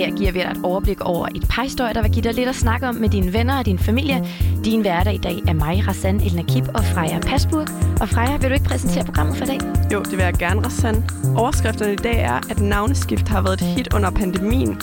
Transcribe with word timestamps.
Her 0.00 0.16
giver 0.16 0.32
vi 0.32 0.38
dig 0.38 0.50
et 0.50 0.60
overblik 0.62 1.00
over 1.00 1.28
et 1.34 1.46
par 1.48 1.62
historier, 1.62 1.92
der 1.92 2.02
vil 2.02 2.10
give 2.10 2.22
dig 2.22 2.34
lidt 2.34 2.48
at 2.48 2.54
snakke 2.54 2.88
om 2.88 2.94
med 2.94 3.08
dine 3.08 3.32
venner 3.32 3.58
og 3.58 3.66
din 3.66 3.78
familie. 3.78 4.26
Din 4.64 4.80
hverdag 4.80 5.14
i 5.14 5.18
dag 5.18 5.38
er 5.48 5.52
mig, 5.52 5.88
Rassan 5.88 6.20
El 6.20 6.34
Nakib 6.36 6.64
og 6.74 6.84
Freja 6.84 7.18
Pasburg. 7.18 7.66
Og 8.00 8.08
Freja, 8.08 8.36
vil 8.36 8.48
du 8.48 8.54
ikke 8.54 8.64
præsentere 8.64 9.04
programmet 9.04 9.36
for 9.36 9.44
i 9.44 9.48
dag? 9.48 9.58
Jo, 9.92 10.02
det 10.02 10.12
vil 10.12 10.24
jeg 10.24 10.34
gerne, 10.34 10.60
Rassan. 10.66 11.04
Overskrifterne 11.36 11.92
i 11.92 11.96
dag 11.96 12.20
er, 12.20 12.40
at 12.50 12.60
navneskift 12.60 13.28
har 13.28 13.42
været 13.42 13.60
et 13.60 13.66
hit 13.66 13.94
under 13.94 14.10
pandemien, 14.10 14.80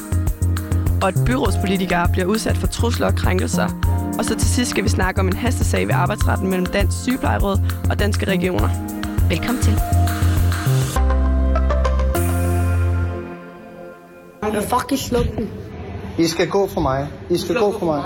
og 1.02 1.08
at 1.08 1.16
byrådspolitikere 1.26 2.08
bliver 2.12 2.26
udsat 2.26 2.58
for 2.58 2.68
trusler 2.68 3.08
og 3.08 3.16
krænkelser. 3.16 3.68
Og 4.20 4.26
så 4.26 4.36
til 4.36 4.48
sidst 4.48 4.70
skal 4.70 4.84
vi 4.84 4.90
snakke 4.90 5.20
om 5.20 5.28
en 5.28 5.36
hastesag 5.36 5.88
ved 5.88 5.94
arbejdsretten 5.94 6.50
mellem 6.50 6.66
Dansk 6.66 7.04
Sygeplejeråd 7.04 7.58
og 7.90 8.00
Danske 8.00 8.28
Regioner. 8.28 8.70
Velkommen 9.30 9.64
til. 9.64 9.97
Jeg 14.58 14.64
vil 14.64 14.70
fucking 14.80 15.00
slukke 15.00 15.32
den. 15.36 15.50
I 16.18 16.28
skal 16.28 16.50
gå 16.50 16.68
for 16.68 16.82
mig. 16.82 17.08
I 17.30 17.38
skal 17.38 17.56
gå 17.56 17.80
for 17.80 17.86
mig. 17.86 18.04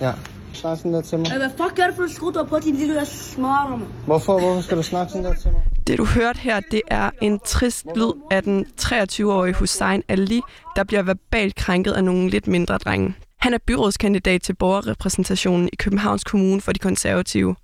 Ja. 0.00 0.12
Snak 0.52 0.76
sådan 0.76 0.94
der 0.94 1.00
til 1.00 1.18
mig. 1.18 1.36
Hvad 1.36 1.50
fuck 1.50 1.78
er 1.78 1.86
det 1.86 1.96
for 1.96 2.28
en 2.28 2.34
der 2.34 2.40
er 2.40 2.46
på 2.46 2.58
din 2.58 2.76
lille 2.76 3.06
smarte, 3.06 3.70
mand? 3.70 3.82
Hvorfor, 4.06 4.38
hvorfor 4.38 4.60
skal 4.60 4.76
du 4.76 4.82
snakke 4.82 5.12
sådan 5.12 5.24
der 5.24 5.34
til 5.34 5.50
mig? 5.52 5.62
Det 5.86 5.98
du 5.98 6.04
hørte 6.04 6.38
her, 6.38 6.60
det 6.70 6.82
er 6.86 7.10
en 7.22 7.40
trist 7.44 7.86
lyd 7.96 8.12
af 8.30 8.42
den 8.42 8.66
23-årige 8.80 9.54
Hussein 9.54 10.02
Ali, 10.08 10.40
der 10.76 10.84
bliver 10.84 11.02
verbalt 11.02 11.54
krænket 11.54 11.92
af 11.92 12.04
nogle 12.04 12.30
lidt 12.30 12.46
mindre 12.46 12.78
drenge. 12.78 13.14
Han 13.36 13.54
er 13.54 13.58
byrådskandidat 13.66 14.42
til 14.42 14.54
borgerrepræsentationen 14.54 15.68
i 15.72 15.76
Københavns 15.76 16.24
Kommune 16.24 16.60
for 16.60 16.72
de 16.72 16.78
konservative. 16.78 17.56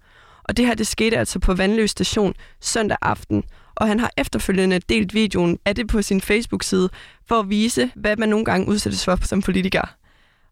Og 0.45 0.57
det 0.57 0.67
her, 0.67 0.75
det 0.75 0.87
skete 0.87 1.17
altså 1.17 1.39
på 1.39 1.55
Vandløs 1.55 1.91
station 1.91 2.35
søndag 2.61 2.99
aften, 3.03 3.45
og 3.77 3.89
han 3.89 4.01
har 4.01 4.11
efterfølgende 4.17 4.79
delt 4.79 5.15
videoen 5.15 5.59
af 5.65 5.75
det 5.75 5.89
på 5.89 6.03
sin 6.03 6.21
Facebook-side 6.21 6.89
for 7.29 7.35
at 7.35 7.51
vise, 7.51 7.91
hvad 7.97 8.17
man 8.17 8.29
nogle 8.29 8.45
gange 8.45 8.69
udsættes 8.69 9.05
for 9.05 9.19
som 9.23 9.43
politiker. 9.43 9.97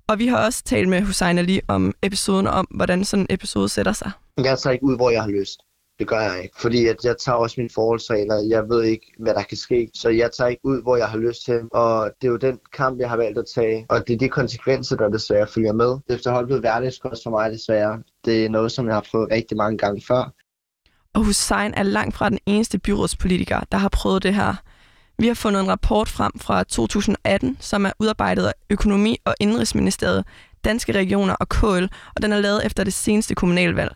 Og 0.09 0.19
vi 0.19 0.27
har 0.27 0.45
også 0.47 0.63
talt 0.65 0.89
med 0.89 1.03
Hussein 1.03 1.39
Ali 1.39 1.61
om 1.69 1.95
episoden, 2.03 2.47
om 2.47 2.67
hvordan 2.71 3.05
sådan 3.05 3.23
en 3.23 3.35
episode 3.35 3.69
sætter 3.69 3.93
sig. 3.93 4.11
Jeg 4.39 4.59
tager 4.59 4.73
ikke 4.73 4.85
ud, 4.85 4.97
hvor 4.97 5.11
jeg 5.11 5.23
har 5.23 5.31
lyst. 5.31 5.61
Det 5.99 6.09
gør 6.09 6.21
jeg 6.21 6.43
ikke. 6.43 6.55
Fordi 6.61 6.87
at 6.87 6.97
jeg 7.05 7.17
tager 7.25 7.37
også 7.37 7.55
mine 7.59 7.71
forholdsregler. 7.75 8.37
Jeg 8.49 8.69
ved 8.69 8.83
ikke, 8.83 9.07
hvad 9.19 9.35
der 9.35 9.43
kan 9.43 9.57
ske. 9.57 9.91
Så 9.95 10.09
jeg 10.09 10.31
tager 10.33 10.49
ikke 10.49 10.65
ud, 10.65 10.83
hvor 10.83 10.97
jeg 10.97 11.09
har 11.09 11.19
lyst 11.19 11.45
til. 11.45 11.61
Og 11.73 12.11
det 12.21 12.27
er 12.27 12.33
jo 12.33 12.37
den 12.37 12.59
kamp, 12.73 13.01
jeg 13.01 13.11
har 13.11 13.17
valgt 13.17 13.39
at 13.39 13.45
tage. 13.55 13.87
Og 13.89 14.09
det 14.09 14.15
er 14.15 14.19
de 14.19 14.29
konsekvenser, 14.29 14.97
der 14.97 15.09
desværre 15.09 15.47
følger 15.47 15.73
med. 15.73 15.99
Efterhånden 16.09 16.47
blev 16.47 16.61
hverdagskost 16.61 17.23
for 17.23 17.31
mig 17.31 17.51
desværre. 17.51 18.03
Det 18.25 18.45
er 18.45 18.49
noget, 18.49 18.73
som 18.73 18.87
jeg 18.87 18.95
har 18.95 19.07
prøvet 19.11 19.31
rigtig 19.31 19.57
mange 19.57 19.79
gange 19.79 20.03
før. 20.09 20.33
Og 21.15 21.25
Hussein 21.25 21.75
er 21.77 21.83
langt 21.83 22.17
fra 22.17 22.31
den 22.31 22.39
eneste 22.47 22.79
byrådspolitiker, 22.79 23.61
der 23.73 23.79
har 23.79 23.89
prøvet 23.89 24.23
det 24.23 24.35
her. 24.35 24.55
Vi 25.19 25.27
har 25.27 25.35
fundet 25.35 25.61
en 25.61 25.69
rapport 25.69 26.09
frem 26.09 26.33
fra 26.39 26.65
2018, 26.65 27.57
som 27.61 27.87
er 27.87 27.91
udarbejdet 27.99 28.47
af 28.47 28.53
Økonomi- 28.71 29.21
og 29.25 29.35
Indrigsministeriet, 29.41 30.25
Danske 30.65 30.93
Regioner 30.93 31.35
og 31.35 31.49
KL, 31.49 31.85
og 32.17 32.23
den 32.23 32.33
er 32.33 32.41
lavet 32.41 32.67
efter 32.67 32.85
det 32.85 32.93
seneste 32.93 33.35
kommunalvalg. 33.35 33.95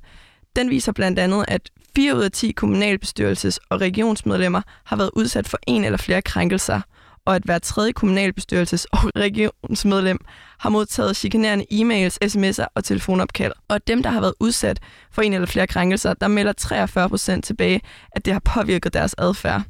Den 0.56 0.70
viser 0.70 0.92
blandt 0.92 1.18
andet, 1.18 1.44
at 1.48 1.70
4 1.96 2.16
ud 2.16 2.22
af 2.22 2.32
10 2.32 2.54
kommunalbestyrelses- 2.60 3.58
og 3.70 3.80
regionsmedlemmer 3.80 4.62
har 4.84 4.96
været 4.96 5.10
udsat 5.12 5.48
for 5.48 5.58
en 5.66 5.84
eller 5.84 5.98
flere 5.98 6.22
krænkelser, 6.22 6.80
og 7.28 7.36
at 7.36 7.42
hver 7.42 7.58
tredje 7.58 7.92
kommunalbestyrelses- 8.00 8.84
og 8.92 8.98
regionsmedlem 9.24 10.18
har 10.58 10.70
modtaget 10.70 11.16
chikanerende 11.16 11.66
e-mails, 11.72 12.18
sms'er 12.24 12.66
og 12.74 12.84
telefonopkald. 12.84 13.52
Og 13.68 13.86
dem, 13.86 14.02
der 14.02 14.10
har 14.10 14.20
været 14.20 14.34
udsat 14.40 14.80
for 15.10 15.22
en 15.22 15.32
eller 15.32 15.46
flere 15.46 15.66
krænkelser, 15.66 16.14
der 16.14 16.28
melder 16.28 16.52
43 16.52 17.08
procent 17.08 17.44
tilbage, 17.44 17.80
at 18.12 18.24
det 18.24 18.32
har 18.32 18.40
påvirket 18.40 18.94
deres 18.94 19.14
adfærd. 19.18 19.62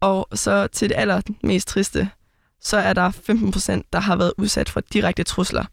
Og 0.00 0.28
så 0.34 0.66
til 0.66 0.88
det 0.88 0.96
allermest 0.98 1.68
triste, 1.68 2.10
så 2.60 2.76
er 2.76 2.92
der 2.92 3.10
15 3.10 3.52
procent, 3.52 3.92
der 3.92 4.00
har 4.00 4.16
været 4.16 4.32
udsat 4.38 4.68
for 4.68 4.80
direkte 4.80 5.22
trusler. 5.22 5.64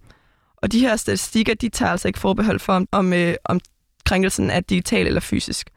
Og 0.57 0.72
de 0.72 0.80
her 0.80 0.96
statistikker, 0.96 1.53
de 1.53 1.69
tager 1.69 1.92
altså 1.92 2.07
ikke 2.07 2.19
forbehold 2.19 2.59
for, 2.59 2.86
om, 2.92 3.13
øh, 3.13 3.36
om 3.46 3.59
krænkelsen 4.06 4.50
er 4.50 4.59
digital 4.59 5.07
eller 5.07 5.22
fysisk. 5.22 5.69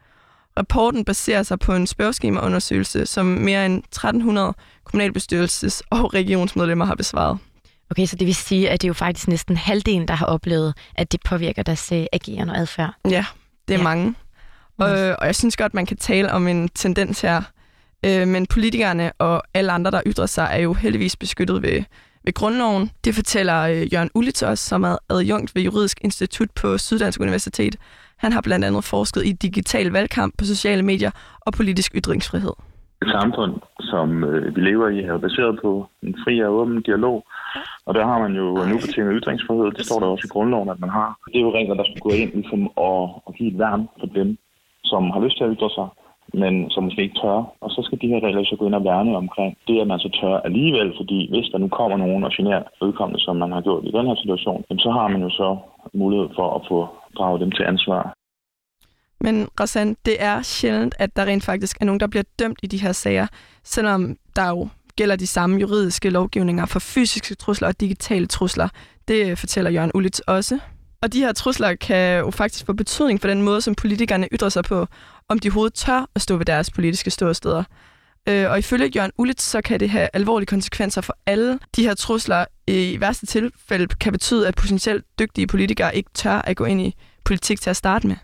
Rapporten 0.59 1.05
baserer 1.05 1.43
sig 1.43 1.59
på 1.59 1.73
en 1.75 1.87
spørgeskemaundersøgelse, 1.87 3.05
som 3.05 3.25
mere 3.25 3.65
end 3.65 3.83
1300 3.83 4.53
kommunalbestyrelses- 4.89 5.81
og 5.89 6.13
regionsmedlemmer 6.13 6.85
har 6.85 6.95
besvaret. 6.95 7.37
Okay, 7.91 8.05
så 8.05 8.15
det 8.15 8.27
vil 8.27 8.35
sige, 8.35 8.69
at 8.69 8.81
det 8.81 8.87
er 8.87 8.89
jo 8.89 8.93
faktisk 8.93 9.27
næsten 9.27 9.57
halvdelen, 9.57 10.07
der 10.07 10.13
har 10.13 10.25
oplevet, 10.25 10.73
at 10.95 11.11
det 11.11 11.19
påvirker 11.25 11.63
deres 11.63 11.91
øh, 11.91 12.05
agerende 12.13 12.53
og 12.53 12.59
adfærd. 12.59 12.93
Ja, 13.09 13.25
det 13.67 13.73
er 13.73 13.77
Ja. 13.77 13.83
mange. 13.83 14.15
Og, 14.77 14.87
og 15.19 15.25
jeg 15.25 15.35
synes 15.35 15.57
godt, 15.57 15.73
man 15.73 15.85
kan 15.85 15.97
tale 15.97 16.31
om 16.31 16.47
en 16.47 16.69
tendens 16.69 17.21
her. 17.21 17.41
Øh, 18.05 18.27
men 18.27 18.45
politikerne 18.47 19.11
og 19.19 19.43
alle 19.53 19.71
andre, 19.71 19.91
der 19.91 20.01
ytrer 20.05 20.25
sig, 20.25 20.47
er 20.51 20.57
jo 20.57 20.73
heldigvis 20.73 21.15
beskyttet 21.15 21.61
ved, 21.61 21.83
ved 22.25 22.33
grundloven. 22.33 22.91
Det 23.03 23.15
fortæller 23.15 23.61
øh, 23.61 23.93
Jørgen 23.93 24.09
Ullitz 24.13 24.41
også, 24.41 24.65
som 24.67 24.83
er 24.83 24.97
adjunkt 25.09 25.55
ved 25.55 25.61
Juridisk 25.63 25.97
Institut 26.03 26.51
på 26.51 26.77
Syddansk 26.77 27.19
Universitet. 27.19 27.75
Han 28.19 28.31
har 28.31 28.41
blandt 28.41 28.65
andet 28.65 28.83
forsket 28.83 29.21
i 29.25 29.31
digital 29.31 29.87
valgkamp 29.91 30.33
på 30.37 30.45
sociale 30.45 30.83
medier 30.83 31.11
og 31.45 31.53
politisk 31.53 31.95
ytringsfrihed. 31.95 32.55
Et 33.01 33.11
samfund, 33.19 33.53
som 33.91 34.23
øh, 34.23 34.55
vi 34.55 34.61
lever 34.61 34.87
i, 34.89 34.99
er 34.99 35.17
baseret 35.17 35.59
på 35.63 35.71
en 36.03 36.15
fri 36.23 36.43
og 36.45 36.53
åben 36.53 36.81
dialog. 36.81 37.17
Og 37.85 37.95
der 37.95 38.05
har 38.05 38.19
man 38.19 38.33
jo 38.41 38.45
en 38.63 38.73
ubetinget 38.75 39.13
ytringsfrihed. 39.19 39.71
Det 39.77 39.85
står 39.85 39.99
der 39.99 40.07
også 40.07 40.25
i 40.27 40.33
grundloven, 40.33 40.69
at 40.69 40.79
man 40.79 40.89
har. 40.89 41.09
Det 41.31 41.37
er 41.39 41.45
jo 41.47 41.55
regler, 41.57 41.75
der 41.75 41.83
skal 41.89 42.01
gå 42.07 42.09
ind 42.09 42.31
ligesom, 42.33 42.61
og, 42.75 42.99
og 43.25 43.33
give 43.37 43.51
et 43.51 43.59
værn 43.59 43.89
for 43.99 44.07
dem, 44.19 44.37
som 44.83 45.11
har 45.13 45.19
lyst 45.25 45.37
til 45.37 45.43
at 45.43 45.53
ytre 45.55 45.69
sig, 45.77 45.87
men 46.41 46.69
som 46.69 46.83
måske 46.83 47.01
ikke 47.03 47.19
tør. 47.21 47.39
Og 47.63 47.69
så 47.75 47.79
skal 47.85 48.01
de 48.01 48.07
her 48.07 48.19
regler 48.25 48.43
så 48.45 48.55
gå 48.59 48.65
ind 48.65 48.75
og 48.75 48.83
værne 48.83 49.17
omkring 49.23 49.57
det, 49.67 49.81
at 49.81 49.87
man 49.87 49.99
så 49.99 50.09
tør 50.19 50.35
alligevel, 50.47 50.93
fordi 50.99 51.19
hvis 51.31 51.47
der 51.51 51.57
nu 51.57 51.67
kommer 51.67 51.97
nogen 51.97 52.23
og 52.23 52.31
generer 52.37 52.63
vedkommende, 52.81 53.23
som 53.25 53.35
man 53.35 53.51
har 53.51 53.61
gjort 53.61 53.83
i 53.85 53.91
den 53.97 54.07
her 54.07 54.15
situation, 54.15 54.63
så 54.85 54.89
har 54.97 55.07
man 55.07 55.21
jo 55.21 55.29
så 55.29 55.57
mulighed 55.93 56.29
for 56.35 56.47
at 56.57 56.61
få 56.69 56.79
drage 57.19 57.39
dem 57.39 57.51
til 57.51 57.63
ansvar. 57.63 58.13
Men 59.21 59.47
Rassan, 59.59 59.97
det 60.05 60.23
er 60.23 60.41
sjældent, 60.41 60.95
at 60.99 61.15
der 61.15 61.25
rent 61.25 61.43
faktisk 61.43 61.77
er 61.81 61.85
nogen, 61.85 61.99
der 61.99 62.07
bliver 62.07 62.23
dømt 62.39 62.59
i 62.63 62.67
de 62.67 62.77
her 62.77 62.91
sager, 62.91 63.27
selvom 63.63 64.15
der 64.35 64.49
jo 64.49 64.69
gælder 64.95 65.15
de 65.15 65.27
samme 65.27 65.59
juridiske 65.59 66.09
lovgivninger 66.09 66.65
for 66.65 66.79
fysiske 66.79 67.35
trusler 67.35 67.67
og 67.67 67.79
digitale 67.79 68.27
trusler. 68.27 68.69
Det 69.07 69.31
øh, 69.31 69.37
fortæller 69.37 69.71
Jørgen 69.71 69.91
Ullitz 69.93 70.19
også. 70.19 70.59
Og 71.01 71.13
de 71.13 71.19
her 71.19 71.33
trusler 71.33 71.75
kan 71.75 72.19
jo 72.19 72.31
faktisk 72.31 72.65
få 72.65 72.73
betydning 72.73 73.21
for 73.21 73.27
den 73.27 73.41
måde, 73.41 73.61
som 73.61 73.75
politikerne 73.75 74.27
ytrer 74.31 74.49
sig 74.49 74.63
på, 74.63 74.87
om 75.29 75.39
de 75.39 75.47
overhovedet 75.47 75.73
tør 75.73 76.09
at 76.15 76.21
stå 76.21 76.37
ved 76.37 76.45
deres 76.45 76.71
politiske 76.71 77.11
ståsteder. 77.11 77.63
Øh, 78.29 78.51
og 78.51 78.59
ifølge 78.59 78.91
Jørgen 78.95 79.11
Ullitz, 79.17 79.43
så 79.43 79.61
kan 79.61 79.79
det 79.79 79.89
have 79.89 80.09
alvorlige 80.13 80.47
konsekvenser 80.47 81.01
for 81.01 81.15
alle. 81.25 81.59
De 81.75 81.83
her 81.83 81.93
trusler 81.93 82.45
i 82.69 83.01
værste 83.01 83.25
tilfælde 83.25 83.87
kan 84.03 84.11
betyde, 84.11 84.47
at 84.47 84.55
potentielt 84.55 85.05
dygtige 85.19 85.47
politikere 85.47 85.95
ikke 85.95 86.09
tør 86.13 86.37
at 86.49 86.57
gå 86.57 86.65
ind 86.65 86.81
i 86.81 86.93
politik 87.25 87.61
til 87.61 87.69
at 87.69 87.75
starte 87.75 88.07
med. 88.07 88.15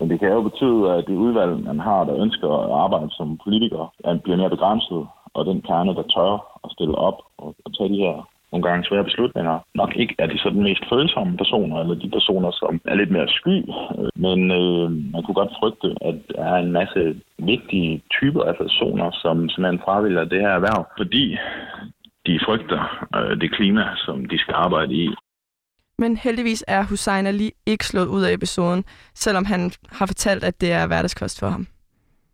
Men 0.00 0.10
det 0.10 0.20
kan 0.20 0.28
jo 0.28 0.42
betyde, 0.42 0.92
at 0.96 1.04
det 1.08 1.14
udvalg, 1.26 1.64
man 1.64 1.78
har, 1.80 2.04
der 2.04 2.22
ønsker 2.24 2.48
at 2.64 2.70
arbejde 2.84 3.08
som 3.18 3.38
politiker, 3.44 3.92
er- 4.04 4.18
bliver 4.24 4.36
mere 4.36 4.50
begrænset, 4.56 5.06
og 5.34 5.46
den 5.46 5.62
kerne, 5.68 5.94
der 5.98 6.02
tør 6.14 6.32
at 6.64 6.70
stille 6.72 6.94
op 6.94 7.18
og, 7.38 7.54
og 7.64 7.70
tage 7.76 7.88
de 7.94 8.02
her 8.06 8.28
nogle 8.52 8.68
gange 8.68 8.84
svære 8.84 9.04
beslutninger, 9.04 9.58
nok 9.74 9.92
ikke 9.96 10.14
er 10.18 10.26
de 10.26 10.38
så 10.38 10.48
den 10.50 10.62
mest 10.62 10.82
følsomme 10.92 11.36
personer, 11.36 11.76
eller 11.80 11.94
de 11.94 12.10
personer, 12.10 12.50
som 12.50 12.80
er 12.84 12.94
lidt 12.94 13.10
mere 13.10 13.28
sky. 13.28 13.56
Men 14.24 14.38
øh, 14.50 14.90
man 15.12 15.22
kunne 15.22 15.40
godt 15.40 15.56
frygte, 15.60 15.88
at 16.08 16.14
der 16.36 16.42
er 16.44 16.56
en 16.56 16.72
masse 16.72 17.00
vigtige 17.38 18.02
typer 18.10 18.42
af 18.42 18.56
personer, 18.56 19.10
som 19.22 19.48
simpelthen 19.48 19.84
fravælger 19.84 20.24
det 20.24 20.40
her 20.40 20.48
erhverv, 20.58 20.86
fordi 20.96 21.36
de 22.26 22.40
frygter 22.46 22.82
øh, 23.16 23.40
det 23.40 23.50
klima, 23.56 23.84
som 23.96 24.24
de 24.24 24.38
skal 24.38 24.54
arbejde 24.54 24.94
i. 24.94 25.08
Men 25.98 26.16
heldigvis 26.16 26.64
er 26.68 26.82
Hussein 26.82 27.26
Ali 27.26 27.52
ikke 27.66 27.86
slået 27.86 28.06
ud 28.06 28.22
af 28.22 28.32
episoden, 28.32 28.84
selvom 29.14 29.44
han 29.44 29.72
har 29.88 30.06
fortalt, 30.06 30.44
at 30.44 30.60
det 30.60 30.72
er 30.72 30.86
hverdagskost 30.86 31.40
for 31.40 31.48
ham. 31.48 31.66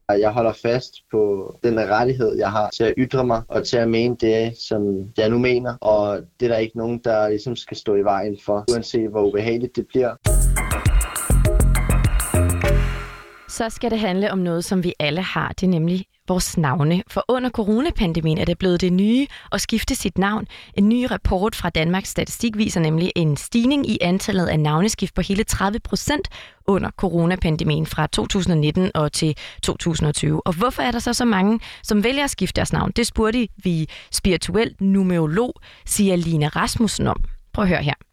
Jeg 0.09 0.31
holder 0.31 0.53
fast 0.53 0.95
på 1.11 1.21
den 1.63 1.79
rettighed, 1.79 2.39
jeg 2.39 2.51
har 2.51 2.71
til 2.71 2.85
at 2.85 2.95
ytre 2.99 3.27
mig 3.27 3.43
og 3.49 3.67
til 3.67 3.77
at 3.77 3.89
mene 3.89 4.17
det, 4.21 4.57
som 4.69 5.11
jeg 5.17 5.31
nu 5.31 5.39
mener. 5.39 5.77
Og 5.81 6.19
det 6.41 6.47
er 6.47 6.51
der 6.51 6.59
ikke 6.59 6.79
nogen, 6.79 6.99
der 7.05 7.29
ligesom 7.29 7.57
skal 7.57 7.77
stå 7.77 7.95
i 7.95 8.05
vejen 8.05 8.39
for, 8.45 8.65
uanset 8.73 9.11
hvor 9.11 9.23
ubehageligt 9.23 9.77
det 9.77 9.87
bliver. 9.87 10.15
Så 13.59 13.71
skal 13.71 13.91
det 13.91 13.99
handle 13.99 14.33
om 14.33 14.39
noget, 14.39 14.65
som 14.65 14.85
vi 14.85 14.95
alle 14.99 15.23
har. 15.23 15.49
Det 15.49 15.67
er 15.67 15.71
nemlig 15.71 16.05
vores 16.29 16.59
navne. 16.59 17.03
For 17.09 17.25
under 17.29 17.51
coronapandemien 17.51 18.39
er 18.39 18.45
det 18.45 18.59
blevet 18.59 18.81
det 18.81 18.93
nye 18.93 19.27
at 19.53 19.61
skifte 19.61 19.95
sit 19.95 20.19
navn. 20.19 20.47
En 20.75 20.89
ny 20.89 21.07
rapport 21.11 21.55
fra 21.55 21.71
Danmarks 21.71 22.09
Statistik 22.09 22.59
viser 22.59 22.81
nemlig 22.81 23.13
en 23.17 23.37
stigning 23.37 23.91
i 23.91 23.99
antallet 24.01 24.47
af 24.47 24.61
navneskift 24.61 25.15
på 25.15 25.23
hele 25.23 25.45
30 25.45 25.79
procent 25.81 26.29
under 26.67 26.91
coronapandemien 26.91 27.87
fra 27.87 28.07
2019 28.07 28.91
og 28.95 29.13
til 29.13 29.37
2020. 29.63 30.47
Og 30.47 30.53
hvorfor 30.53 30.83
er 30.83 30.91
der 30.91 30.99
så 30.99 31.13
så 31.13 31.25
mange, 31.25 31.61
som 31.83 32.05
vælger 32.05 32.25
at 32.25 32.31
skifte 32.31 32.57
deres 32.57 32.73
navn? 32.73 32.93
Det 32.97 33.07
spurgte 33.07 33.49
vi 33.57 33.89
spirituel 34.13 34.75
numerolog, 34.81 35.55
siger 35.87 36.17
Line 36.17 36.49
Rasmussen 36.49 37.07
om. 37.07 37.25
Prøv 37.53 37.63
at 37.63 37.69
høre 37.69 37.83
her. 37.83 38.08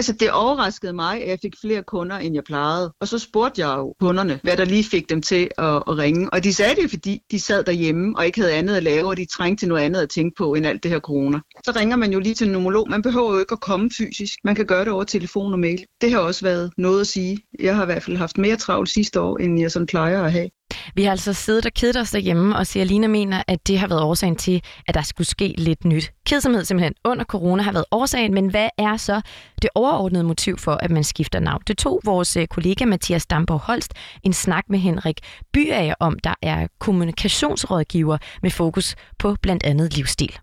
Altså, 0.00 0.12
det 0.12 0.30
overraskede 0.30 0.92
mig, 0.92 1.22
at 1.22 1.28
jeg 1.28 1.38
fik 1.42 1.54
flere 1.60 1.82
kunder, 1.82 2.16
end 2.16 2.34
jeg 2.34 2.44
plejede. 2.44 2.92
Og 3.00 3.08
så 3.08 3.18
spurgte 3.18 3.60
jeg 3.60 3.76
jo 3.78 3.94
kunderne, 4.00 4.40
hvad 4.42 4.56
der 4.56 4.64
lige 4.64 4.84
fik 4.84 5.10
dem 5.10 5.22
til 5.22 5.48
at, 5.58 5.76
at 5.76 5.98
ringe. 5.98 6.32
Og 6.32 6.44
de 6.44 6.54
sagde 6.54 6.82
det, 6.82 6.90
fordi 6.90 7.22
de 7.30 7.40
sad 7.40 7.64
derhjemme 7.64 8.16
og 8.16 8.26
ikke 8.26 8.40
havde 8.40 8.52
andet 8.52 8.76
at 8.76 8.82
lave, 8.82 9.08
og 9.08 9.16
de 9.16 9.24
trængte 9.24 9.62
til 9.62 9.68
noget 9.68 9.82
andet 9.82 10.02
at 10.02 10.08
tænke 10.08 10.34
på 10.38 10.54
end 10.54 10.66
alt 10.66 10.82
det 10.82 10.90
her 10.90 11.00
corona. 11.00 11.38
Så 11.64 11.72
ringer 11.76 11.96
man 11.96 12.12
jo 12.12 12.18
lige 12.18 12.34
til 12.34 12.46
en 12.46 12.52
nomolog. 12.52 12.90
Man 12.90 13.02
behøver 13.02 13.32
jo 13.32 13.38
ikke 13.38 13.52
at 13.52 13.60
komme 13.60 13.90
fysisk. 13.98 14.34
Man 14.44 14.54
kan 14.54 14.66
gøre 14.66 14.84
det 14.84 14.92
over 14.92 15.04
telefon 15.04 15.52
og 15.52 15.58
mail. 15.58 15.84
Det 16.00 16.12
har 16.12 16.18
også 16.18 16.44
været 16.44 16.72
noget 16.76 17.00
at 17.00 17.06
sige. 17.06 17.38
Jeg 17.60 17.76
har 17.76 17.82
i 17.82 17.86
hvert 17.86 18.02
fald 18.02 18.16
haft 18.16 18.38
mere 18.38 18.56
travlt 18.56 18.88
sidste 18.88 19.20
år, 19.20 19.38
end 19.38 19.60
jeg 19.60 19.70
sådan 19.70 19.86
plejer 19.86 20.22
at 20.22 20.32
have. 20.32 20.48
Vi 20.94 21.04
har 21.04 21.10
altså 21.10 21.32
siddet 21.32 21.66
og 21.66 21.72
kedet 21.72 21.96
os 21.96 22.10
derhjemme, 22.10 22.56
og 22.56 22.66
Lina 22.74 23.06
mener, 23.06 23.42
at 23.48 23.68
det 23.68 23.78
har 23.78 23.88
været 23.88 24.02
årsagen 24.02 24.36
til, 24.36 24.62
at 24.88 24.94
der 24.94 25.02
skulle 25.02 25.26
ske 25.26 25.54
lidt 25.58 25.84
nyt. 25.84 26.12
Kedsomhed 26.26 26.64
simpelthen 26.64 26.94
under 27.04 27.24
corona 27.24 27.62
har 27.62 27.72
været 27.72 27.84
årsagen, 27.90 28.34
men 28.34 28.50
hvad 28.50 28.68
er 28.78 28.96
så 28.96 29.20
det 29.62 29.70
overordnede 29.74 30.24
motiv 30.24 30.58
for, 30.58 30.72
at 30.72 30.90
man 30.90 31.04
skifter 31.04 31.40
navn? 31.40 31.62
Det 31.66 31.78
tog 31.78 32.00
vores 32.04 32.36
øh, 32.36 32.46
kollega 32.46 32.84
Mathias 32.84 33.26
Damborg 33.26 33.60
Holst 33.60 33.94
en 34.22 34.32
snak 34.32 34.64
med 34.68 34.78
Henrik 34.78 35.20
Byager 35.52 35.94
om, 36.00 36.18
der 36.18 36.34
er 36.42 36.66
kommunikationsrådgiver 36.78 38.18
med 38.42 38.50
fokus 38.50 38.96
på 39.18 39.36
blandt 39.42 39.64
andet 39.64 39.96
livsstil 39.96 40.38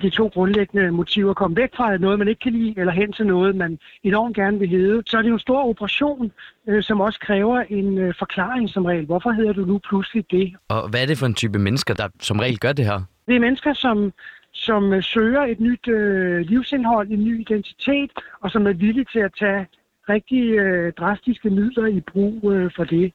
de 0.00 0.10
to 0.10 0.28
grundlæggende 0.28 0.90
motiver. 0.90 1.34
Komme 1.34 1.56
væk 1.56 1.70
fra 1.76 1.96
noget, 1.96 2.18
man 2.18 2.28
ikke 2.28 2.40
kan 2.40 2.52
lide, 2.52 2.74
eller 2.76 2.92
hen 2.92 3.12
til 3.12 3.26
noget, 3.26 3.56
man 3.56 3.78
enormt 4.02 4.36
gerne 4.36 4.58
vil 4.58 4.68
hedde. 4.68 5.02
Så 5.06 5.18
er 5.18 5.22
det 5.22 5.28
jo 5.28 5.34
en 5.34 5.40
stor 5.40 5.68
operation, 5.68 6.32
øh, 6.68 6.82
som 6.82 7.00
også 7.00 7.20
kræver 7.20 7.60
en 7.68 7.98
øh, 7.98 8.14
forklaring 8.18 8.70
som 8.70 8.84
regel. 8.84 9.06
Hvorfor 9.06 9.30
hedder 9.30 9.52
du 9.52 9.64
nu 9.64 9.78
pludselig 9.78 10.24
det? 10.30 10.56
Og 10.68 10.88
hvad 10.88 11.02
er 11.02 11.06
det 11.06 11.18
for 11.18 11.26
en 11.26 11.34
type 11.34 11.58
mennesker, 11.58 11.94
der 11.94 12.08
som 12.20 12.38
regel 12.38 12.58
gør 12.58 12.72
det 12.72 12.84
her? 12.84 13.00
Det 13.28 13.36
er 13.36 13.40
mennesker, 13.40 13.72
som 13.72 14.12
som 14.52 14.92
øh, 14.92 15.02
søger 15.02 15.42
et 15.42 15.60
nyt 15.60 15.88
øh, 15.88 16.40
livsindhold, 16.40 17.08
en 17.10 17.24
ny 17.24 17.40
identitet, 17.40 18.10
og 18.40 18.50
som 18.50 18.66
er 18.66 18.72
villige 18.72 19.06
til 19.12 19.18
at 19.18 19.32
tage 19.38 19.66
rigtig 20.08 20.50
øh, 20.50 20.92
drastiske 20.92 21.50
midler 21.50 21.86
i 21.86 22.00
brug 22.00 22.52
øh, 22.52 22.70
for 22.76 22.84
det. 22.84 23.12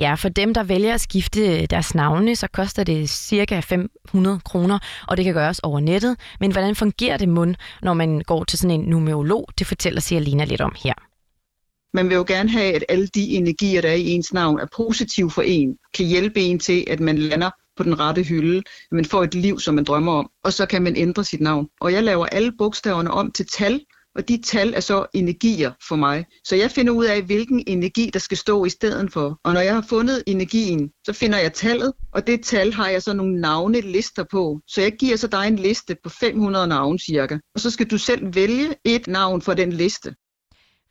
Ja, 0.00 0.14
for 0.14 0.28
dem, 0.28 0.54
der 0.54 0.62
vælger 0.62 0.94
at 0.94 1.00
skifte 1.00 1.40
øh, 1.40 1.66
deres 1.70 1.94
navne, 1.94 2.36
så 2.36 2.48
koster 2.52 2.84
det 2.84 3.10
cirka 3.10 3.60
500 3.60 4.40
kroner, 4.44 4.78
og 5.08 5.16
det 5.16 5.24
kan 5.24 5.34
gøres 5.34 5.58
over 5.58 5.80
nettet. 5.80 6.16
Men 6.40 6.52
hvordan 6.52 6.74
fungerer 6.74 7.16
det 7.16 7.28
mund, 7.28 7.54
når 7.82 7.94
man 7.94 8.20
går 8.20 8.44
til 8.44 8.58
sådan 8.58 8.80
en 8.80 8.86
numerolog? 8.86 9.48
Det 9.58 9.66
fortæller 9.66 10.00
Cialina 10.00 10.44
lidt 10.44 10.60
om 10.60 10.74
her. 10.84 10.94
Man 11.94 12.08
vil 12.08 12.14
jo 12.14 12.24
gerne 12.28 12.50
have, 12.50 12.74
at 12.74 12.84
alle 12.88 13.06
de 13.06 13.36
energier, 13.36 13.80
der 13.80 13.88
er 13.88 13.94
i 13.94 14.08
ens 14.08 14.32
navn, 14.32 14.60
er 14.60 14.66
positive 14.76 15.30
for 15.30 15.42
en, 15.42 15.76
kan 15.94 16.06
hjælpe 16.06 16.40
en 16.40 16.58
til, 16.58 16.84
at 16.90 17.00
man 17.00 17.18
lander 17.18 17.50
på 17.76 17.82
den 17.82 18.00
rette 18.00 18.22
hylde, 18.22 18.58
at 18.58 18.92
man 18.92 19.04
får 19.04 19.24
et 19.24 19.34
liv, 19.34 19.60
som 19.60 19.74
man 19.74 19.84
drømmer 19.84 20.12
om, 20.12 20.30
og 20.44 20.52
så 20.52 20.66
kan 20.66 20.82
man 20.82 20.96
ændre 20.96 21.24
sit 21.24 21.40
navn. 21.40 21.68
Og 21.80 21.92
jeg 21.92 22.02
laver 22.02 22.26
alle 22.26 22.52
bogstaverne 22.58 23.10
om 23.10 23.30
til 23.30 23.46
tal, 23.46 23.80
og 24.16 24.28
de 24.28 24.42
tal 24.42 24.74
er 24.74 24.80
så 24.80 25.06
energier 25.14 25.72
for 25.88 25.96
mig. 25.96 26.24
Så 26.44 26.56
jeg 26.56 26.70
finder 26.70 26.92
ud 26.92 27.04
af, 27.04 27.22
hvilken 27.22 27.64
energi, 27.66 28.10
der 28.12 28.18
skal 28.18 28.36
stå 28.36 28.64
i 28.64 28.68
stedet 28.68 29.12
for. 29.12 29.38
Og 29.44 29.52
når 29.52 29.60
jeg 29.60 29.74
har 29.74 29.84
fundet 29.88 30.22
energien, 30.26 30.90
så 31.04 31.12
finder 31.12 31.38
jeg 31.38 31.52
tallet, 31.52 31.92
og 32.12 32.26
det 32.26 32.40
tal 32.42 32.72
har 32.72 32.88
jeg 32.88 33.02
så 33.02 33.12
nogle 33.12 33.40
navnelister 33.40 34.24
på. 34.30 34.60
Så 34.68 34.80
jeg 34.80 34.92
giver 34.92 35.16
så 35.16 35.26
dig 35.26 35.48
en 35.48 35.56
liste 35.56 35.96
på 36.04 36.08
500 36.08 36.66
navne 36.66 36.98
cirka. 36.98 37.38
Og 37.54 37.60
så 37.60 37.70
skal 37.70 37.90
du 37.90 37.98
selv 37.98 38.34
vælge 38.34 38.74
et 38.84 39.06
navn 39.06 39.42
for 39.42 39.54
den 39.54 39.72
liste. 39.72 40.14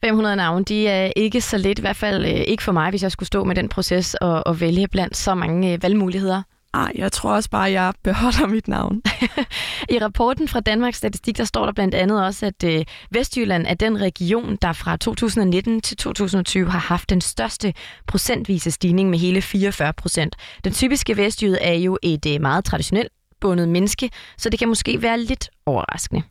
500 0.04 0.36
navne, 0.36 0.66
de 0.66 0.88
er 0.88 1.12
ikke 1.16 1.42
så 1.42 1.57
let, 1.57 1.80
i 1.80 1.81
hvert 1.81 1.95
fald 1.95 2.25
øh, 2.25 2.31
ikke 2.31 2.63
for 2.63 2.72
mig, 2.72 2.89
hvis 2.89 3.04
jeg 3.04 3.12
skulle 3.12 3.27
stå 3.27 3.44
med 3.44 3.56
den 3.56 3.69
proces 3.69 4.16
og, 4.16 4.48
og 4.48 4.60
vælge 4.62 4.88
blandt 4.88 5.18
så 5.18 5.36
mange 5.36 5.74
øh, 5.74 5.83
valgmuligheder. 5.83 6.42
Nej, 6.75 6.92
jeg 6.95 7.12
tror 7.12 7.33
også 7.33 7.50
bare, 7.50 7.68
at 7.68 7.74
jeg 7.74 7.94
beholder 8.04 8.48
mit 8.48 8.68
navn. 8.68 9.01
I 9.94 10.00
rapporten 10.00 10.48
fra 10.48 10.60
Danmarks 10.60 10.98
Statistik, 10.98 11.38
der 11.38 11.44
står 11.44 11.66
der 11.66 11.74
blandt 11.74 11.95
andet 11.95 12.25
også, 12.25 12.45
at 12.45 12.63
øh, 12.63 12.86
Vestjylland 13.12 13.66
er 13.68 13.74
den 13.74 14.01
region, 14.01 14.57
der 14.62 14.74
fra 14.74 14.98
2019 14.98 15.81
til 15.81 15.98
2020 15.98 16.72
har 16.72 16.80
haft 16.80 17.10
den 17.10 17.22
største 17.22 17.74
procentvise 18.07 18.72
stigning 18.72 19.10
med 19.10 19.19
hele 19.19 19.42
44 19.42 19.94
procent. 19.94 20.36
Den 20.63 20.74
typiske 20.74 21.18
vestjyde 21.18 21.60
er 21.62 21.74
jo 21.74 21.98
et 22.04 22.25
øh, 22.25 22.42
meget 22.42 22.66
traditionelt 22.66 23.12
bundet 23.42 23.69
menneske, 23.69 24.10
så 24.38 24.50
det 24.50 24.60
kan 24.60 24.68
måske 24.68 25.01
være 25.01 25.19
lidt 25.19 25.50
overraskende. 25.66 26.22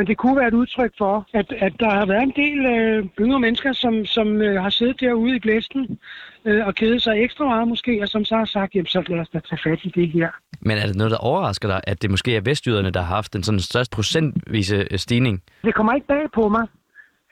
Men 0.00 0.06
det 0.06 0.16
kunne 0.16 0.36
være 0.36 0.48
et 0.48 0.54
udtryk 0.54 0.92
for, 0.98 1.26
at, 1.32 1.52
at 1.52 1.72
der 1.80 1.90
har 1.90 2.06
været 2.06 2.22
en 2.22 2.32
del 2.36 2.66
øh, 2.66 3.04
yngre 3.20 3.40
mennesker, 3.40 3.72
som, 3.72 4.04
som 4.04 4.42
øh, 4.42 4.62
har 4.62 4.70
siddet 4.70 5.00
derude 5.00 5.36
i 5.36 5.38
blæsten 5.38 5.98
øh, 6.44 6.66
og 6.66 6.74
kedet 6.74 7.02
sig 7.02 7.24
ekstra 7.24 7.44
meget 7.44 7.68
måske, 7.68 8.02
og 8.02 8.08
som 8.08 8.24
så 8.24 8.36
har 8.36 8.44
sagt, 8.44 8.74
jamen 8.74 8.86
så 8.86 9.02
lad 9.08 9.20
os 9.20 9.28
da 9.28 9.40
tage 9.40 9.60
fat 9.64 9.78
i 9.84 9.88
det 9.88 10.08
her. 10.08 10.28
Men 10.60 10.78
er 10.78 10.86
det 10.86 10.96
noget, 10.96 11.10
der 11.10 11.16
overrasker 11.16 11.68
dig, 11.68 11.80
at 11.84 12.02
det 12.02 12.10
måske 12.10 12.36
er 12.36 12.40
vestjyderne, 12.40 12.90
der 12.90 13.00
har 13.00 13.14
haft 13.14 13.32
den 13.32 13.42
sådan 13.42 13.60
største 13.60 13.94
procentvise 13.96 14.86
øh, 14.90 14.98
stigning? 14.98 15.42
Det 15.64 15.74
kommer 15.74 15.94
ikke 15.94 16.06
bag 16.06 16.26
på 16.34 16.48
mig, 16.48 16.66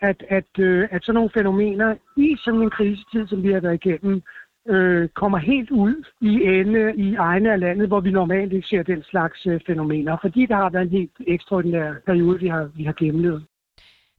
at, 0.01 0.25
at, 0.29 0.59
øh, 0.59 0.89
at 0.91 1.05
sådan 1.05 1.15
nogle 1.15 1.31
fænomener 1.35 1.95
i 2.17 2.37
sådan 2.45 2.61
en 2.61 2.71
krisetid, 2.71 3.27
som 3.29 3.43
vi 3.43 3.53
har 3.53 3.61
været 3.61 3.85
igennem, 3.85 4.23
øh, 4.69 5.09
kommer 5.09 5.39
helt 5.39 5.71
ud 5.71 6.05
i 6.21 6.33
ende 6.43 6.95
i 6.97 7.15
egne 7.15 7.53
af 7.53 7.61
landet, 7.61 7.89
hvor 7.89 8.01
vi 8.01 8.11
normalt 8.11 8.53
ikke 8.53 8.69
ser 8.69 8.83
den 8.83 9.03
slags 9.03 9.47
øh, 9.47 9.61
fænomener, 9.67 10.17
fordi 10.23 10.47
der 10.47 10.57
har 10.57 10.71
været 10.71 10.83
en 10.85 10.99
helt 10.99 11.13
ekstraordinær 11.27 11.93
periode, 12.07 12.41
vi 12.41 12.49
har, 12.49 12.71
vi 12.77 12.85
har 12.85 12.93
gennemlevet. 12.93 13.45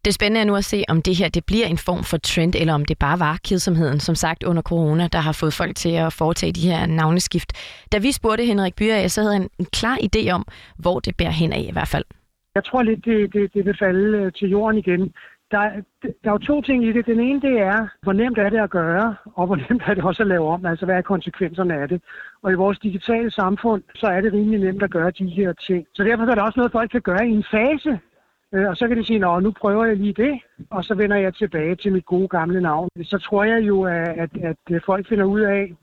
Det 0.05 0.13
spændende 0.13 0.41
er 0.41 0.45
nu 0.45 0.55
at 0.55 0.65
se, 0.65 0.83
om 0.87 1.01
det 1.01 1.15
her 1.15 1.29
det 1.29 1.45
bliver 1.45 1.65
en 1.65 1.77
form 1.77 2.03
for 2.03 2.17
trend, 2.17 2.55
eller 2.55 2.73
om 2.73 2.85
det 2.85 2.97
bare 2.99 3.19
var 3.19 3.39
kedsomheden, 3.43 3.99
som 3.99 4.15
sagt 4.15 4.43
under 4.43 4.61
corona, 4.61 5.07
der 5.07 5.19
har 5.19 5.31
fået 5.31 5.53
folk 5.53 5.75
til 5.75 5.93
at 6.05 6.13
foretage 6.13 6.51
de 6.51 6.69
her 6.69 6.85
navneskift. 6.85 7.49
Da 7.91 7.97
vi 7.97 8.11
spurgte 8.11 8.45
Henrik 8.45 8.75
Byer, 8.75 9.07
så 9.07 9.21
havde 9.21 9.33
han 9.33 9.49
en 9.59 9.65
klar 9.65 9.97
idé 10.07 10.29
om, 10.31 10.45
hvor 10.77 10.99
det 10.99 11.17
bærer 11.17 11.31
hen 11.41 11.53
af 11.53 11.65
i 11.69 11.71
hvert 11.71 11.87
fald. 11.87 12.05
Jeg 12.55 12.63
tror 12.63 12.81
lidt, 12.83 13.05
det, 13.05 13.33
det, 13.33 13.53
det 13.53 13.65
vil 13.65 13.77
falde 13.79 14.17
øh, 14.17 14.31
til 14.33 14.49
jorden 14.49 14.77
igen 14.79 15.13
der, 15.51 15.81
der 16.01 16.29
er 16.29 16.31
jo 16.31 16.37
to 16.37 16.61
ting 16.61 16.85
i 16.85 16.91
det. 16.91 17.05
Den 17.05 17.19
ene, 17.19 17.41
det 17.41 17.59
er, 17.59 17.87
hvor 18.01 18.13
nemt 18.13 18.37
er 18.37 18.49
det 18.49 18.59
at 18.59 18.69
gøre, 18.69 19.15
og 19.25 19.45
hvor 19.45 19.55
nemt 19.69 19.83
er 19.85 19.93
det 19.93 20.03
også 20.03 20.23
at 20.23 20.27
lave 20.27 20.47
om, 20.47 20.65
altså 20.65 20.85
hvad 20.85 20.95
er 20.95 21.01
konsekvenserne 21.01 21.73
af 21.81 21.87
det. 21.89 22.01
Og 22.41 22.51
i 22.51 22.55
vores 22.55 22.79
digitale 22.79 23.31
samfund, 23.31 23.83
så 23.95 24.07
er 24.07 24.21
det 24.21 24.33
rimelig 24.33 24.59
nemt 24.59 24.83
at 24.83 24.91
gøre 24.91 25.11
de 25.11 25.27
her 25.27 25.53
ting. 25.53 25.87
Så 25.93 26.03
derfor 26.03 26.23
er 26.23 26.35
der 26.35 26.43
også 26.43 26.59
noget, 26.59 26.71
folk 26.71 26.91
kan 26.91 27.01
gøre 27.01 27.27
i 27.27 27.31
en 27.31 27.45
fase. 27.51 27.99
Øh, 28.53 28.69
og 28.69 28.77
så 28.77 28.87
kan 28.87 28.97
de 28.97 29.05
sige, 29.05 29.25
at 29.25 29.43
nu 29.43 29.51
prøver 29.51 29.85
jeg 29.85 29.97
lige 29.97 30.13
det, 30.13 30.41
og 30.69 30.83
så 30.83 30.95
vender 30.95 31.17
jeg 31.17 31.33
tilbage 31.35 31.75
til 31.75 31.93
mit 31.93 32.05
gode 32.05 32.27
gamle 32.27 32.61
navn. 32.61 32.89
Så 33.03 33.17
tror 33.17 33.43
jeg 33.43 33.67
jo, 33.67 33.83
at, 33.83 34.09
at, 34.09 34.29
at 34.71 34.83
folk 34.85 35.07
finder 35.09 35.25
ud 35.25 35.39
af, 35.39 35.75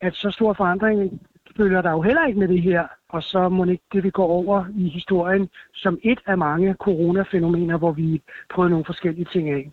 at 0.00 0.14
så 0.14 0.30
stor 0.30 0.52
forandring 0.52 1.20
følger 1.56 1.82
der 1.82 1.90
jo 1.90 2.02
heller 2.02 2.26
ikke 2.26 2.38
med 2.38 2.48
det 2.48 2.62
her. 2.62 2.86
Og 3.08 3.22
så 3.22 3.48
må 3.48 3.64
ikke 3.64 3.84
det, 3.92 4.04
vi 4.04 4.10
går 4.10 4.26
over 4.26 4.64
i 4.76 4.88
historien 4.88 5.48
som 5.74 5.98
et 6.02 6.20
af 6.26 6.38
mange 6.38 6.74
coronafænomener, 6.74 7.78
hvor 7.78 7.92
vi 7.92 8.22
prøver 8.54 8.68
nogle 8.68 8.84
forskellige 8.84 9.28
ting 9.32 9.50
af. 9.50 9.70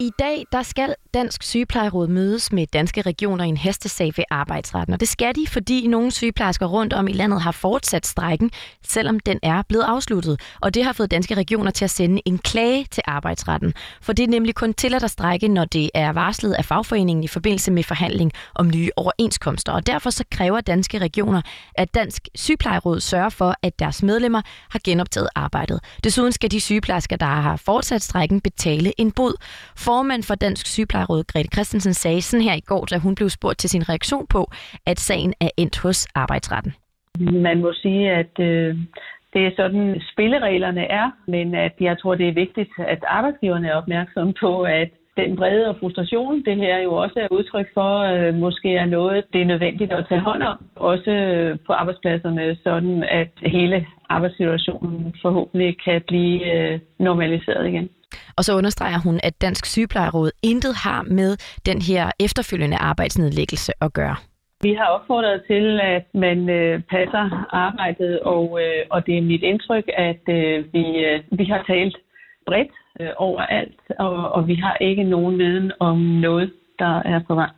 I 0.00 0.10
dag 0.18 0.46
der 0.52 0.62
skal 0.62 0.94
Dansk 1.14 1.42
Sygeplejeråd 1.42 2.08
mødes 2.08 2.52
med 2.52 2.66
danske 2.66 3.02
regioner 3.02 3.44
i 3.44 3.48
en 3.48 3.56
hestesag 3.56 4.12
ved 4.16 4.24
arbejdsretten. 4.30 4.94
Og 4.94 5.00
det 5.00 5.08
skal 5.08 5.34
de, 5.34 5.46
fordi 5.46 5.86
nogle 5.86 6.10
sygeplejersker 6.10 6.66
rundt 6.66 6.92
om 6.92 7.08
i 7.08 7.12
landet 7.12 7.42
har 7.42 7.52
fortsat 7.52 8.06
strækken, 8.06 8.50
selvom 8.86 9.20
den 9.20 9.38
er 9.42 9.62
blevet 9.68 9.84
afsluttet. 9.84 10.40
Og 10.60 10.74
det 10.74 10.84
har 10.84 10.92
fået 10.92 11.10
danske 11.10 11.34
regioner 11.34 11.70
til 11.70 11.84
at 11.84 11.90
sende 11.90 12.22
en 12.26 12.38
klage 12.38 12.86
til 12.90 13.02
arbejdsretten. 13.06 13.74
For 14.02 14.12
det 14.12 14.22
er 14.22 14.28
nemlig 14.28 14.54
kun 14.54 14.74
til 14.74 14.94
at 14.94 15.10
strække, 15.10 15.48
når 15.48 15.64
det 15.64 15.90
er 15.94 16.12
varslet 16.12 16.52
af 16.52 16.64
fagforeningen 16.64 17.24
i 17.24 17.28
forbindelse 17.28 17.70
med 17.70 17.82
forhandling 17.82 18.32
om 18.54 18.70
nye 18.74 18.90
overenskomster. 18.96 19.72
Og 19.72 19.86
derfor 19.86 20.10
så 20.10 20.24
kræver 20.30 20.60
danske 20.60 20.98
regioner, 20.98 21.42
at 21.74 21.94
Dansk 21.94 22.28
Sygeplejeråd 22.34 23.00
sørger 23.00 23.28
for, 23.28 23.54
at 23.62 23.78
deres 23.78 24.02
medlemmer 24.02 24.42
har 24.70 24.80
genoptaget 24.84 25.28
arbejdet. 25.34 25.80
Desuden 26.04 26.32
skal 26.32 26.50
de 26.50 26.60
sygeplejersker, 26.60 27.16
der 27.16 27.26
har 27.26 27.56
fortsat 27.56 28.02
strækken, 28.02 28.40
betale 28.40 29.00
en 29.00 29.12
bod. 29.12 29.34
For 29.76 29.93
Formand 29.94 30.22
for 30.22 30.34
Dansk 30.34 30.66
Sygeplejeråd, 30.66 31.22
Grete 31.32 31.48
Christensen, 31.54 31.94
sagde 31.94 32.22
sådan 32.22 32.46
her 32.48 32.56
i 32.62 32.66
går, 32.70 32.84
da 32.84 32.96
hun 32.98 33.14
blev 33.14 33.28
spurgt 33.28 33.58
til 33.58 33.70
sin 33.70 33.88
reaktion 33.88 34.26
på, 34.26 34.42
at 34.86 34.98
sagen 34.98 35.34
er 35.40 35.50
endt 35.56 35.76
hos 35.84 36.06
arbejdsretten. 36.14 36.72
Man 37.46 37.60
må 37.60 37.72
sige, 37.82 38.10
at 38.10 38.34
øh, 38.40 38.70
det 39.34 39.42
er 39.46 39.52
sådan, 39.56 40.00
spillereglerne 40.12 40.84
er, 41.00 41.06
men 41.28 41.54
at 41.54 41.74
jeg 41.80 41.98
tror, 42.00 42.14
det 42.14 42.28
er 42.28 42.40
vigtigt, 42.44 42.72
at 42.78 43.00
arbejdsgiverne 43.08 43.68
er 43.68 43.74
opmærksomme 43.74 44.34
på, 44.40 44.62
at 44.62 44.90
den 45.16 45.36
brede 45.36 45.68
og 45.68 45.76
frustration, 45.80 46.44
det 46.44 46.56
her 46.56 46.78
jo 46.78 46.92
også 46.94 47.18
er 47.24 47.34
udtryk 47.36 47.68
for, 47.74 47.92
øh, 48.12 48.34
måske 48.34 48.76
er 48.76 48.86
noget, 48.86 49.24
det 49.32 49.40
er 49.40 49.50
nødvendigt 49.52 49.92
at 49.92 50.06
tage 50.08 50.20
hånd 50.20 50.42
om, 50.42 50.58
også 50.76 51.12
på 51.66 51.72
arbejdspladserne, 51.72 52.56
sådan 52.64 53.04
at 53.20 53.32
hele 53.56 53.86
arbejdssituationen 54.08 55.14
forhåbentlig 55.22 55.76
kan 55.84 56.02
blive 56.08 56.38
øh, 56.54 56.80
normaliseret 56.98 57.68
igen. 57.68 57.88
Og 58.36 58.44
så 58.44 58.56
understreger 58.56 58.98
hun, 58.98 59.20
at 59.22 59.40
Dansk 59.40 59.66
Sygeplejeråd 59.66 60.30
intet 60.42 60.74
har 60.84 61.02
med 61.02 61.36
den 61.66 61.82
her 61.82 62.10
efterfølgende 62.20 62.76
arbejdsnedlæggelse 62.76 63.72
at 63.80 63.92
gøre. 63.92 64.16
Vi 64.62 64.74
har 64.74 64.86
opfordret 64.86 65.42
til, 65.46 65.80
at 65.80 66.04
man 66.14 66.38
øh, 66.50 66.82
passer 66.82 67.46
arbejdet, 67.50 68.20
og, 68.20 68.60
øh, 68.62 68.82
og 68.90 69.06
det 69.06 69.18
er 69.18 69.22
mit 69.22 69.42
indtryk, 69.42 69.86
at 69.96 70.22
øh, 70.28 70.64
vi, 70.74 70.84
øh, 71.08 71.20
vi 71.38 71.44
har 71.44 71.64
talt 71.66 71.96
bredt 72.46 72.72
øh, 73.00 73.08
overalt, 73.16 73.80
og, 73.98 74.32
og 74.32 74.48
vi 74.48 74.54
har 74.54 74.76
ikke 74.80 75.02
nogen 75.02 75.38
viden 75.38 75.72
om 75.80 75.98
noget, 75.98 76.52
der 76.78 76.98
er 76.98 77.20
på 77.28 77.34
vej. 77.34 77.50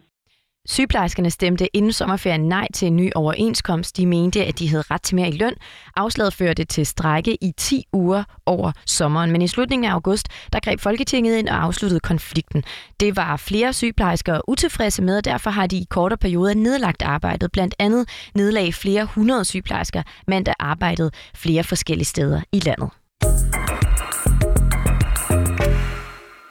Sygeplejerskerne 0.69 1.31
stemte 1.31 1.77
inden 1.77 1.93
sommerferien 1.93 2.41
nej 2.49 2.67
til 2.75 2.87
en 2.87 2.97
ny 2.97 3.11
overenskomst. 3.15 3.97
De 3.97 4.07
mente, 4.07 4.45
at 4.45 4.59
de 4.59 4.69
havde 4.69 4.85
ret 4.91 5.03
til 5.03 5.17
mere 5.17 5.29
i 5.29 5.37
løn. 5.37 5.55
Afslaget 5.97 6.35
førte 6.35 6.65
til 6.65 6.87
strække 6.87 7.45
i 7.45 7.53
10 7.57 7.85
uger 7.93 8.25
over 8.47 8.73
sommeren. 8.87 9.33
Men 9.33 9.43
i 9.43 9.49
slutningen 9.49 9.91
af 9.91 9.93
august, 9.93 10.29
der 10.53 10.61
greb 10.61 10.81
Folketinget 10.81 11.39
ind 11.39 11.49
og 11.49 11.63
afsluttede 11.63 12.01
konflikten. 12.01 12.65
Det 13.01 13.17
var 13.17 13.37
flere 13.37 13.73
sygeplejersker 13.73 14.41
utilfredse 14.49 15.03
med, 15.03 15.17
og 15.17 15.25
derfor 15.25 15.51
har 15.51 15.67
de 15.67 15.77
i 15.77 15.87
kortere 15.91 16.19
perioder 16.19 16.55
nedlagt 16.55 17.03
arbejdet. 17.03 17.53
Blandt 17.53 17.75
andet 17.79 18.09
nedlag 18.35 18.75
flere 18.75 19.05
hundrede 19.05 19.45
sygeplejersker, 19.45 20.03
mandag 20.27 20.55
arbejdede 20.59 21.11
flere 21.35 21.65
forskellige 21.65 22.07
steder 22.07 22.41
i 22.53 22.59
landet. 22.61 22.91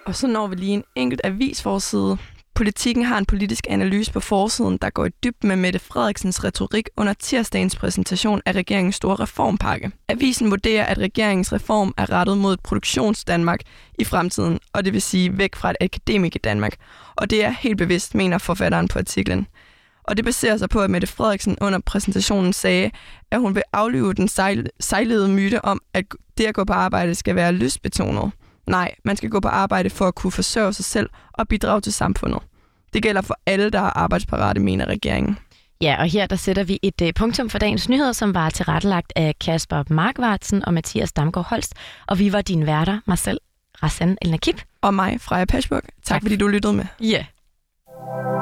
Og 0.05 0.15
så 0.15 0.27
når 0.27 0.48
vi 0.48 0.55
lige 0.55 0.74
en 0.74 0.84
enkelt 0.95 1.22
avisforside. 1.24 2.17
Politikken 2.55 3.03
har 3.05 3.17
en 3.17 3.25
politisk 3.25 3.67
analyse 3.69 4.12
på 4.12 4.19
forsiden, 4.19 4.77
der 4.77 4.89
går 4.89 5.05
i 5.05 5.09
dyb 5.24 5.43
med 5.43 5.55
Mette 5.55 5.79
Frederiksens 5.79 6.43
retorik 6.43 6.89
under 6.97 7.13
tirsdagens 7.13 7.75
præsentation 7.75 8.41
af 8.45 8.51
regeringens 8.51 8.95
store 8.95 9.15
reformpakke. 9.15 9.91
Avisen 10.09 10.50
vurderer, 10.51 10.85
at 10.85 10.97
regeringens 10.97 11.53
reform 11.53 11.93
er 11.97 12.12
rettet 12.12 12.38
mod 12.38 12.53
et 12.53 12.59
produktionsdanmark 12.59 13.59
i 14.00 14.03
fremtiden, 14.03 14.59
og 14.74 14.85
det 14.85 14.93
vil 14.93 15.01
sige 15.01 15.38
væk 15.38 15.55
fra 15.55 15.69
et 15.69 15.75
akademik 15.81 16.43
Danmark. 16.43 16.75
Og 17.15 17.29
det 17.29 17.43
er 17.43 17.50
helt 17.50 17.77
bevidst, 17.77 18.15
mener 18.15 18.38
forfatteren 18.38 18.88
på 18.88 19.00
artiklen. 19.00 19.47
Og 20.03 20.17
det 20.17 20.25
baserer 20.25 20.57
sig 20.57 20.69
på, 20.69 20.81
at 20.81 20.89
Mette 20.89 21.07
Frederiksen 21.07 21.57
under 21.62 21.79
præsentationen 21.79 22.53
sagde, 22.53 22.91
at 23.31 23.39
hun 23.39 23.55
vil 23.55 23.63
aflive 23.74 24.13
den 24.13 24.27
sejlede 24.79 25.29
myte 25.29 25.65
om, 25.65 25.81
at 25.93 26.05
det 26.38 26.45
at 26.45 26.55
gå 26.55 26.63
på 26.63 26.74
arbejde 26.74 27.15
skal 27.15 27.35
være 27.35 27.51
lystbetonet. 27.51 28.31
Nej, 28.67 28.95
man 29.03 29.17
skal 29.17 29.29
gå 29.29 29.39
på 29.39 29.48
arbejde 29.48 29.89
for 29.89 30.07
at 30.07 30.15
kunne 30.15 30.31
forsørge 30.31 30.74
sig 30.74 30.86
selv 30.86 31.10
og 31.34 31.48
bidrage 31.48 31.81
til 31.81 31.93
samfundet. 31.93 32.39
Det 32.93 33.03
gælder 33.03 33.22
for 33.22 33.39
alle, 33.45 33.69
der 33.69 33.79
er 33.79 33.98
arbejdsparate, 33.98 34.60
mener 34.60 34.86
regeringen. 34.86 35.38
Ja, 35.81 35.95
og 36.00 36.05
her 36.05 36.27
der 36.27 36.36
sætter 36.36 36.63
vi 36.63 36.79
et 36.81 37.01
uh, 37.01 37.10
punktum 37.15 37.50
for 37.50 37.57
dagens 37.60 37.89
nyheder, 37.89 38.12
som 38.12 38.34
var 38.34 38.50
tilrettelagt 38.50 39.13
af 39.15 39.36
Kasper 39.41 39.84
Markvartsen 39.89 40.65
og 40.65 40.74
Mathias 40.74 41.13
Damgaard 41.13 41.45
Holst. 41.45 41.74
Og 42.07 42.19
vi 42.19 42.34
var 42.34 42.41
dine 42.41 42.65
værter, 42.65 43.15
selv, 43.15 43.41
Rassan 43.84 44.17
El 44.22 44.31
Nakib. 44.31 44.60
Og 44.81 44.93
mig, 44.93 45.22
Freja 45.22 45.45
Pashburg. 45.45 45.81
Tak, 45.84 45.93
tak 46.03 46.22
fordi 46.22 46.36
du 46.36 46.48
lyttede 46.48 46.74
med. 46.74 46.86
Ja. 47.01 47.05
Yeah. 47.05 48.35